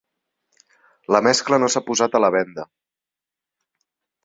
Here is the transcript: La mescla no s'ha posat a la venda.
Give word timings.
La 1.15 1.21
mescla 1.27 1.59
no 1.65 1.69
s'ha 1.75 1.85
posat 1.91 2.19
a 2.19 2.23
la 2.27 2.33
venda. 2.39 2.67